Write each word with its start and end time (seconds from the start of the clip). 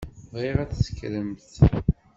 Bɣiɣ 0.33 0.57
ad 0.59 0.71
tekkremt. 0.73 1.51